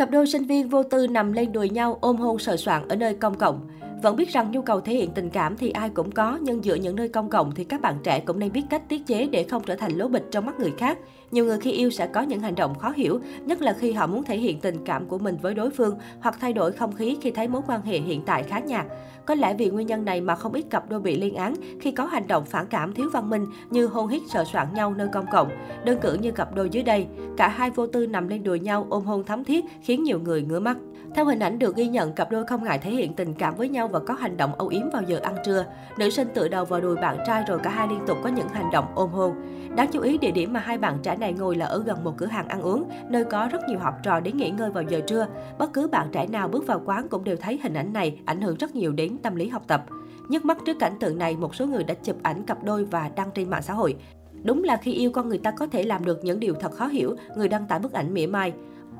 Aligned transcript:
Cặp 0.00 0.10
đôi 0.10 0.26
sinh 0.26 0.44
viên 0.44 0.68
vô 0.68 0.82
tư 0.82 1.06
nằm 1.06 1.32
lên 1.32 1.52
đùi 1.52 1.70
nhau 1.70 1.98
ôm 2.00 2.16
hôn 2.16 2.38
sờ 2.38 2.56
soạn 2.56 2.88
ở 2.88 2.96
nơi 2.96 3.14
công 3.14 3.34
cộng. 3.34 3.68
Vẫn 4.02 4.16
biết 4.16 4.28
rằng 4.28 4.50
nhu 4.50 4.62
cầu 4.62 4.80
thể 4.80 4.92
hiện 4.92 5.10
tình 5.10 5.30
cảm 5.30 5.56
thì 5.56 5.70
ai 5.70 5.90
cũng 5.90 6.10
có, 6.10 6.38
nhưng 6.42 6.64
giữa 6.64 6.74
những 6.74 6.96
nơi 6.96 7.08
công 7.08 7.30
cộng 7.30 7.52
thì 7.54 7.64
các 7.64 7.80
bạn 7.80 7.94
trẻ 8.02 8.20
cũng 8.20 8.38
nên 8.38 8.52
biết 8.52 8.62
cách 8.70 8.82
tiết 8.88 9.06
chế 9.06 9.26
để 9.26 9.42
không 9.42 9.62
trở 9.66 9.76
thành 9.76 9.92
lố 9.92 10.08
bịch 10.08 10.24
trong 10.30 10.46
mắt 10.46 10.60
người 10.60 10.72
khác. 10.78 10.98
Nhiều 11.30 11.44
người 11.44 11.58
khi 11.60 11.72
yêu 11.72 11.90
sẽ 11.90 12.06
có 12.06 12.22
những 12.22 12.40
hành 12.40 12.54
động 12.54 12.78
khó 12.78 12.92
hiểu, 12.96 13.20
nhất 13.44 13.62
là 13.62 13.72
khi 13.72 13.92
họ 13.92 14.06
muốn 14.06 14.24
thể 14.24 14.38
hiện 14.38 14.60
tình 14.60 14.84
cảm 14.84 15.06
của 15.06 15.18
mình 15.18 15.36
với 15.42 15.54
đối 15.54 15.70
phương 15.70 15.98
hoặc 16.20 16.36
thay 16.40 16.52
đổi 16.52 16.72
không 16.72 16.92
khí 16.92 17.18
khi 17.20 17.30
thấy 17.30 17.48
mối 17.48 17.62
quan 17.66 17.82
hệ 17.82 17.98
hiện 17.98 18.22
tại 18.26 18.42
khá 18.42 18.58
nhạt. 18.58 18.86
Có 19.26 19.34
lẽ 19.34 19.54
vì 19.54 19.70
nguyên 19.70 19.86
nhân 19.86 20.04
này 20.04 20.20
mà 20.20 20.34
không 20.34 20.52
ít 20.52 20.64
cặp 20.70 20.90
đôi 20.90 21.00
bị 21.00 21.16
liên 21.16 21.34
án 21.34 21.54
khi 21.80 21.92
có 21.92 22.04
hành 22.04 22.26
động 22.26 22.44
phản 22.44 22.66
cảm 22.66 22.94
thiếu 22.94 23.10
văn 23.12 23.30
minh 23.30 23.46
như 23.70 23.86
hôn 23.86 24.08
hít 24.08 24.22
sờ 24.28 24.44
soạn 24.44 24.66
nhau 24.74 24.94
nơi 24.94 25.08
công 25.12 25.26
cộng. 25.32 25.48
Đơn 25.84 25.98
cử 26.02 26.14
như 26.14 26.30
cặp 26.32 26.54
đôi 26.54 26.68
dưới 26.70 26.82
đây, 26.82 27.06
cả 27.36 27.48
hai 27.48 27.70
vô 27.70 27.86
tư 27.86 28.06
nằm 28.06 28.28
lên 28.28 28.42
đùi 28.42 28.60
nhau 28.60 28.86
ôm 28.90 29.04
hôn 29.04 29.24
thắm 29.24 29.44
thiết 29.44 29.64
khiến 29.82 30.02
nhiều 30.02 30.20
người 30.20 30.42
ngứa 30.42 30.60
mắt. 30.60 30.76
Theo 31.14 31.24
hình 31.24 31.38
ảnh 31.38 31.58
được 31.58 31.76
ghi 31.76 31.88
nhận, 31.88 32.12
cặp 32.12 32.30
đôi 32.30 32.46
không 32.46 32.64
ngại 32.64 32.78
thể 32.78 32.90
hiện 32.90 33.14
tình 33.14 33.34
cảm 33.34 33.54
với 33.56 33.68
nhau 33.68 33.88
và 33.90 33.98
có 33.98 34.14
hành 34.14 34.36
động 34.36 34.54
âu 34.54 34.68
yếm 34.68 34.90
vào 34.92 35.02
giờ 35.02 35.20
ăn 35.22 35.36
trưa. 35.44 35.64
Nữ 35.98 36.10
sinh 36.10 36.28
tự 36.34 36.48
đầu 36.48 36.64
vào 36.64 36.80
đùi 36.80 36.96
bạn 36.96 37.18
trai 37.26 37.44
rồi 37.48 37.58
cả 37.62 37.70
hai 37.70 37.88
liên 37.88 38.00
tục 38.06 38.18
có 38.22 38.28
những 38.28 38.48
hành 38.48 38.70
động 38.72 38.86
ôm 38.94 39.10
hôn. 39.10 39.34
Đáng 39.76 39.88
chú 39.92 40.00
ý, 40.00 40.18
địa 40.18 40.30
điểm 40.30 40.52
mà 40.52 40.60
hai 40.60 40.78
bạn 40.78 40.98
trẻ 41.02 41.16
này 41.16 41.32
ngồi 41.32 41.56
là 41.56 41.66
ở 41.66 41.82
gần 41.86 42.04
một 42.04 42.14
cửa 42.16 42.26
hàng 42.26 42.48
ăn 42.48 42.62
uống, 42.62 42.90
nơi 43.08 43.24
có 43.24 43.48
rất 43.52 43.68
nhiều 43.68 43.78
học 43.78 43.94
trò 44.02 44.20
đến 44.20 44.36
nghỉ 44.36 44.50
ngơi 44.50 44.70
vào 44.70 44.82
giờ 44.82 45.00
trưa. 45.00 45.26
Bất 45.58 45.72
cứ 45.72 45.88
bạn 45.88 46.08
trẻ 46.12 46.26
nào 46.26 46.48
bước 46.48 46.66
vào 46.66 46.82
quán 46.84 47.08
cũng 47.08 47.24
đều 47.24 47.36
thấy 47.36 47.58
hình 47.62 47.74
ảnh 47.74 47.92
này 47.92 48.20
ảnh 48.24 48.40
hưởng 48.40 48.56
rất 48.56 48.74
nhiều 48.74 48.92
đến 48.92 49.18
tâm 49.22 49.36
lý 49.36 49.48
học 49.48 49.62
tập. 49.66 49.84
Nhức 50.28 50.44
mắt 50.44 50.58
trước 50.66 50.78
cảnh 50.78 50.94
tượng 51.00 51.18
này, 51.18 51.36
một 51.36 51.54
số 51.54 51.66
người 51.66 51.84
đã 51.84 51.94
chụp 51.94 52.16
ảnh 52.22 52.42
cặp 52.42 52.64
đôi 52.64 52.84
và 52.84 53.10
đăng 53.16 53.30
trên 53.34 53.50
mạng 53.50 53.62
xã 53.62 53.72
hội. 53.72 53.96
Đúng 54.44 54.64
là 54.64 54.76
khi 54.76 54.92
yêu 54.92 55.10
con 55.10 55.28
người 55.28 55.38
ta 55.38 55.50
có 55.50 55.66
thể 55.66 55.82
làm 55.82 56.04
được 56.04 56.24
những 56.24 56.40
điều 56.40 56.54
thật 56.54 56.72
khó 56.72 56.86
hiểu, 56.86 57.16
người 57.36 57.48
đăng 57.48 57.66
tải 57.66 57.78
bức 57.78 57.92
ảnh 57.92 58.14
mỉa 58.14 58.26
mai. 58.26 58.52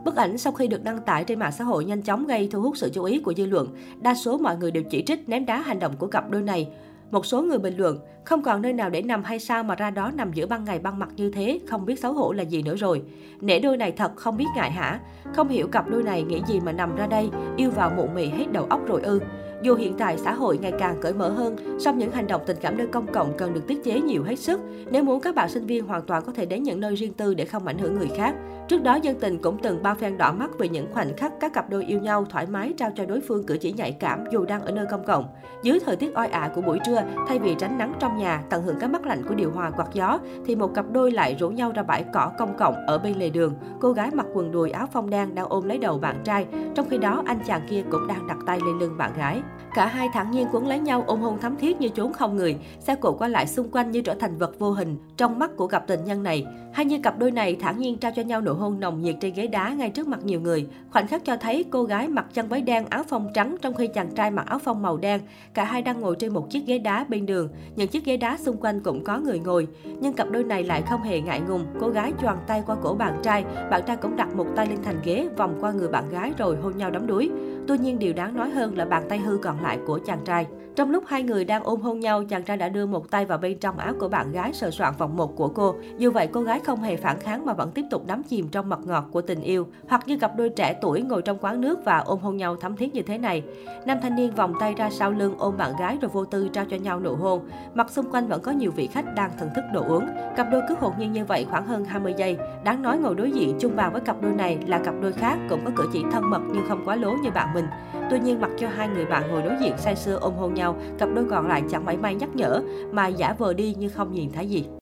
Bức 0.04 0.16
ảnh 0.16 0.38
sau 0.38 0.52
khi 0.52 0.66
được 0.66 0.84
đăng 0.84 0.98
tải 0.98 1.24
trên 1.24 1.38
mạng 1.38 1.52
xã 1.52 1.64
hội 1.64 1.84
nhanh 1.84 2.02
chóng 2.02 2.26
gây 2.26 2.48
thu 2.52 2.60
hút 2.60 2.76
sự 2.76 2.90
chú 2.94 3.04
ý 3.04 3.20
của 3.20 3.34
dư 3.34 3.46
luận. 3.46 3.68
Đa 4.00 4.14
số 4.14 4.38
mọi 4.38 4.56
người 4.56 4.70
đều 4.70 4.82
chỉ 4.82 5.02
trích 5.06 5.28
ném 5.28 5.46
đá 5.46 5.60
hành 5.60 5.78
động 5.78 5.96
của 5.98 6.06
cặp 6.06 6.30
đôi 6.30 6.42
này. 6.42 6.68
Một 7.10 7.26
số 7.26 7.42
người 7.42 7.58
bình 7.58 7.76
luận, 7.76 7.98
không 8.24 8.42
còn 8.42 8.62
nơi 8.62 8.72
nào 8.72 8.90
để 8.90 9.02
nằm 9.02 9.24
hay 9.24 9.38
sao 9.38 9.62
mà 9.62 9.74
ra 9.74 9.90
đó 9.90 10.10
nằm 10.14 10.32
giữa 10.32 10.46
ban 10.46 10.64
ngày 10.64 10.78
ban 10.78 10.98
mặt 10.98 11.08
như 11.16 11.30
thế, 11.30 11.60
không 11.68 11.86
biết 11.86 12.00
xấu 12.00 12.12
hổ 12.12 12.32
là 12.32 12.42
gì 12.42 12.62
nữa 12.62 12.76
rồi. 12.76 13.02
Nể 13.40 13.60
đôi 13.60 13.76
này 13.76 13.92
thật 13.92 14.16
không 14.16 14.36
biết 14.36 14.46
ngại 14.56 14.70
hả? 14.70 15.00
Không 15.34 15.48
hiểu 15.48 15.68
cặp 15.68 15.88
đôi 15.88 16.02
này 16.02 16.22
nghĩ 16.22 16.42
gì 16.46 16.60
mà 16.60 16.72
nằm 16.72 16.96
ra 16.96 17.06
đây, 17.06 17.28
yêu 17.56 17.70
vào 17.70 17.92
mụ 17.96 18.06
mị 18.14 18.28
hết 18.28 18.52
đầu 18.52 18.66
óc 18.70 18.80
rồi 18.86 19.02
ư. 19.02 19.20
Dù 19.62 19.74
hiện 19.74 19.94
tại 19.98 20.18
xã 20.18 20.32
hội 20.32 20.58
ngày 20.58 20.72
càng 20.78 20.96
cởi 21.00 21.12
mở 21.12 21.28
hơn, 21.28 21.56
song 21.78 21.98
những 21.98 22.10
hành 22.10 22.26
động 22.26 22.42
tình 22.46 22.56
cảm 22.60 22.76
nơi 22.76 22.86
công 22.86 23.06
cộng 23.12 23.36
cần 23.36 23.54
được 23.54 23.66
tiết 23.66 23.84
chế 23.84 24.00
nhiều 24.00 24.22
hết 24.22 24.36
sức. 24.36 24.60
Nếu 24.90 25.04
muốn 25.04 25.20
các 25.20 25.34
bạn 25.34 25.48
sinh 25.48 25.66
viên 25.66 25.86
hoàn 25.86 26.02
toàn 26.02 26.22
có 26.26 26.32
thể 26.32 26.46
đến 26.46 26.62
những 26.62 26.80
nơi 26.80 26.94
riêng 26.94 27.14
tư 27.14 27.34
để 27.34 27.44
không 27.44 27.66
ảnh 27.66 27.78
hưởng 27.78 27.94
người 27.94 28.10
khác. 28.16 28.34
Trước 28.68 28.82
đó, 28.82 28.98
dân 29.02 29.20
tình 29.20 29.38
cũng 29.38 29.58
từng 29.62 29.82
bao 29.82 29.94
phen 29.94 30.18
đỏ 30.18 30.32
mắt 30.32 30.50
về 30.58 30.68
những 30.68 30.86
khoảnh 30.92 31.16
khắc 31.16 31.32
các 31.40 31.52
cặp 31.52 31.70
đôi 31.70 31.84
yêu 31.84 32.00
nhau 32.00 32.24
thoải 32.30 32.46
mái 32.46 32.74
trao 32.76 32.90
cho 32.96 33.06
đối 33.06 33.20
phương 33.20 33.46
cử 33.46 33.56
chỉ 33.60 33.72
nhạy 33.72 33.92
cảm 33.92 34.24
dù 34.32 34.44
đang 34.44 34.62
ở 34.62 34.70
nơi 34.70 34.86
công 34.90 35.04
cộng. 35.04 35.24
Dưới 35.62 35.80
thời 35.80 35.96
tiết 35.96 36.14
oi 36.14 36.26
ả 36.26 36.50
của 36.54 36.60
buổi 36.60 36.78
trưa, 36.86 37.02
thay 37.28 37.38
vì 37.38 37.54
tránh 37.54 37.78
nắng 37.78 37.94
trong 37.98 38.16
nhà, 38.16 38.42
tận 38.50 38.62
hưởng 38.62 38.76
cái 38.80 38.88
mắt 38.88 39.06
lạnh 39.06 39.22
của 39.28 39.34
điều 39.34 39.50
hòa 39.50 39.70
quạt 39.70 39.88
gió, 39.92 40.18
thì 40.46 40.56
một 40.56 40.74
cặp 40.74 40.90
đôi 40.90 41.10
lại 41.10 41.36
rủ 41.40 41.50
nhau 41.50 41.72
ra 41.74 41.82
bãi 41.82 42.04
cỏ 42.12 42.32
công 42.38 42.56
cộng 42.56 42.74
ở 42.86 42.98
bên 42.98 43.18
lề 43.18 43.30
đường. 43.30 43.54
Cô 43.80 43.92
gái 43.92 44.10
mặc 44.14 44.26
quần 44.34 44.52
đùi 44.52 44.70
áo 44.70 44.86
phông 44.86 45.10
đen 45.10 45.34
đang 45.34 45.46
ôm 45.48 45.64
lấy 45.64 45.78
đầu 45.78 45.98
bạn 45.98 46.16
trai, 46.24 46.46
trong 46.74 46.88
khi 46.90 46.98
đó 46.98 47.22
anh 47.26 47.38
chàng 47.46 47.66
kia 47.70 47.82
cũng 47.90 48.06
đang 48.06 48.26
đặt 48.26 48.38
tay 48.46 48.58
lên 48.66 48.78
lưng 48.78 48.96
bạn 48.98 49.12
gái. 49.18 49.42
Cả 49.74 49.86
hai 49.86 50.08
thẳng 50.12 50.30
nhiên 50.30 50.48
quấn 50.52 50.66
lấy 50.66 50.78
nhau 50.78 51.04
ôm 51.06 51.20
hôn 51.20 51.40
thắm 51.40 51.56
thiết 51.56 51.80
như 51.80 51.88
trốn 51.88 52.12
không 52.12 52.36
người, 52.36 52.56
xe 52.80 52.94
cộ 52.94 53.12
qua 53.12 53.28
lại 53.28 53.46
xung 53.46 53.70
quanh 53.70 53.90
như 53.90 54.00
trở 54.00 54.14
thành 54.14 54.38
vật 54.38 54.58
vô 54.58 54.70
hình 54.72 54.96
trong 55.16 55.38
mắt 55.38 55.50
của 55.56 55.66
cặp 55.66 55.86
tình 55.86 56.04
nhân 56.04 56.22
này. 56.22 56.46
Hay 56.72 56.84
như 56.84 56.98
cặp 56.98 57.18
đôi 57.18 57.30
này 57.30 57.56
thản 57.60 57.78
nhiên 57.78 57.98
trao 57.98 58.12
cho 58.16 58.22
nhau 58.22 58.40
nụ 58.40 58.54
hôn 58.54 58.80
nồng 58.80 59.02
nhiệt 59.02 59.16
trên 59.20 59.34
ghế 59.34 59.46
đá 59.46 59.68
ngay 59.68 59.90
trước 59.90 60.08
mặt 60.08 60.24
nhiều 60.24 60.40
người. 60.40 60.66
Khoảnh 60.90 61.06
khắc 61.06 61.24
cho 61.24 61.36
thấy 61.36 61.64
cô 61.70 61.84
gái 61.84 62.08
mặc 62.08 62.26
chân 62.32 62.48
váy 62.48 62.60
đen 62.60 62.86
áo 62.90 63.02
phông 63.02 63.28
trắng 63.34 63.56
trong 63.62 63.74
khi 63.74 63.86
chàng 63.86 64.10
trai 64.14 64.30
mặc 64.30 64.46
áo 64.46 64.58
phông 64.58 64.82
màu 64.82 64.96
đen. 64.96 65.20
Cả 65.54 65.64
hai 65.64 65.82
đang 65.82 66.00
ngồi 66.00 66.16
trên 66.18 66.32
một 66.32 66.50
chiếc 66.50 66.66
ghế 66.66 66.78
đá 66.78 67.04
bên 67.08 67.26
đường. 67.26 67.48
Những 67.76 67.88
chiếc 67.88 68.04
ghế 68.04 68.16
đá 68.16 68.36
xung 68.36 68.56
quanh 68.56 68.80
cũng 68.80 69.04
có 69.04 69.18
người 69.18 69.38
ngồi. 69.38 69.68
Nhưng 70.00 70.12
cặp 70.12 70.30
đôi 70.30 70.44
này 70.44 70.64
lại 70.64 70.82
không 70.82 71.02
hề 71.02 71.20
ngại 71.20 71.40
ngùng. 71.48 71.66
Cô 71.80 71.88
gái 71.88 72.12
choàng 72.22 72.38
tay 72.46 72.62
qua 72.66 72.76
cổ 72.82 72.94
bạn 72.94 73.20
trai, 73.22 73.44
bạn 73.70 73.82
trai 73.86 73.96
cũng 73.96 74.16
đặt 74.16 74.34
một 74.34 74.46
tay 74.56 74.66
lên 74.66 74.78
thành 74.84 75.00
ghế 75.04 75.28
vòng 75.36 75.58
qua 75.60 75.72
người 75.72 75.88
bạn 75.88 76.10
gái 76.10 76.32
rồi 76.38 76.56
hôn 76.56 76.76
nhau 76.76 76.90
đắm 76.90 77.06
đuối. 77.06 77.30
Tuy 77.68 77.78
nhiên 77.78 77.98
điều 77.98 78.12
đáng 78.12 78.36
nói 78.36 78.50
hơn 78.50 78.78
là 78.78 78.84
bàn 78.84 79.02
tay 79.08 79.18
hư 79.18 79.36
còn 79.36 79.62
lại 79.62 79.78
của 79.86 79.98
chàng 80.06 80.20
trai. 80.24 80.46
Trong 80.76 80.90
lúc 80.90 81.04
hai 81.06 81.22
người 81.22 81.44
đang 81.44 81.64
ôm 81.64 81.80
hôn 81.80 82.00
nhau, 82.00 82.24
chàng 82.24 82.42
trai 82.42 82.56
đã 82.56 82.68
đưa 82.68 82.86
một 82.86 83.10
tay 83.10 83.26
vào 83.26 83.38
bên 83.38 83.58
trong 83.58 83.78
áo 83.78 83.92
của 84.00 84.08
bạn 84.08 84.32
gái 84.32 84.52
sờ 84.52 84.70
soạn 84.70 84.94
vòng 84.98 85.16
một 85.16 85.36
của 85.36 85.48
cô. 85.48 85.74
Dù 85.98 86.10
vậy, 86.10 86.28
cô 86.32 86.42
gái 86.42 86.60
không 86.60 86.82
hề 86.82 86.96
phản 86.96 87.20
kháng 87.20 87.46
mà 87.46 87.52
vẫn 87.52 87.70
tiếp 87.70 87.84
tục 87.90 88.06
đắm 88.06 88.22
chìm 88.22 88.48
trong 88.48 88.68
mật 88.68 88.86
ngọt 88.86 89.04
của 89.12 89.22
tình 89.22 89.40
yêu. 89.40 89.66
Hoặc 89.88 90.08
như 90.08 90.18
cặp 90.18 90.36
đôi 90.36 90.48
trẻ 90.48 90.78
tuổi 90.82 91.02
ngồi 91.02 91.22
trong 91.22 91.38
quán 91.40 91.60
nước 91.60 91.84
và 91.84 91.98
ôm 91.98 92.18
hôn 92.18 92.36
nhau 92.36 92.56
thắm 92.56 92.76
thiết 92.76 92.94
như 92.94 93.02
thế 93.02 93.18
này. 93.18 93.42
Nam 93.86 93.98
thanh 94.02 94.16
niên 94.16 94.34
vòng 94.34 94.54
tay 94.60 94.74
ra 94.74 94.90
sau 94.90 95.10
lưng 95.10 95.34
ôm 95.38 95.56
bạn 95.56 95.72
gái 95.80 95.98
rồi 96.00 96.10
vô 96.14 96.24
tư 96.24 96.48
trao 96.48 96.64
cho 96.64 96.76
nhau 96.76 97.00
nụ 97.00 97.14
hôn. 97.14 97.48
Mặt 97.74 97.90
xung 97.90 98.10
quanh 98.10 98.28
vẫn 98.28 98.42
có 98.42 98.52
nhiều 98.52 98.70
vị 98.70 98.86
khách 98.86 99.14
đang 99.14 99.30
thưởng 99.40 99.50
thức 99.56 99.64
đồ 99.72 99.84
uống. 99.88 100.06
Cặp 100.36 100.46
đôi 100.52 100.62
cứ 100.68 100.74
hồn 100.80 100.92
nhiên 100.98 101.12
như 101.12 101.24
vậy 101.24 101.46
khoảng 101.50 101.66
hơn 101.66 101.84
20 101.84 102.14
giây. 102.16 102.38
Đáng 102.64 102.82
nói 102.82 102.98
ngồi 102.98 103.14
đối 103.14 103.30
diện 103.30 103.56
chung 103.60 103.76
bàn 103.76 103.92
với 103.92 104.00
cặp 104.00 104.22
đôi 104.22 104.32
này 104.32 104.58
là 104.66 104.78
cặp 104.78 104.94
đôi 105.02 105.12
khác 105.12 105.38
cũng 105.48 105.64
có 105.64 105.70
cử 105.76 105.88
chỉ 105.92 106.04
thân 106.12 106.30
mật 106.30 106.40
nhưng 106.52 106.68
không 106.68 106.82
quá 106.84 106.96
lố 106.96 107.12
như 107.12 107.30
bạn 107.30 107.54
mình. 107.54 107.66
Tuy 108.10 108.18
nhiên, 108.18 108.40
mặc 108.40 108.50
cho 108.58 108.68
hai 108.68 108.88
người 108.88 109.06
bạn 109.06 109.30
ngồi 109.30 109.42
đối 109.42 109.56
diện 109.60 109.78
say 109.78 109.96
sưa 109.96 110.18
ôm 110.20 110.34
hôn 110.34 110.54
nhau 110.54 110.59
nhau, 110.60 110.76
cặp 110.98 111.08
đôi 111.14 111.24
còn 111.30 111.48
lại 111.48 111.62
chẳng 111.70 111.84
mảy 111.84 111.96
may 111.96 112.14
nhắc 112.14 112.36
nhở, 112.36 112.62
mà 112.92 113.06
giả 113.06 113.34
vờ 113.38 113.54
đi 113.54 113.74
như 113.78 113.88
không 113.88 114.12
nhìn 114.12 114.30
thấy 114.32 114.48
gì. 114.48 114.64